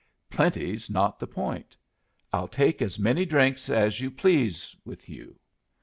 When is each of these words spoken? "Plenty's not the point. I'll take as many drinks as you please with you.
"Plenty's 0.31 0.89
not 0.89 1.19
the 1.19 1.27
point. 1.27 1.77
I'll 2.33 2.47
take 2.47 2.81
as 2.81 2.97
many 2.97 3.23
drinks 3.23 3.69
as 3.69 4.01
you 4.01 4.09
please 4.09 4.75
with 4.83 5.07
you. 5.09 5.37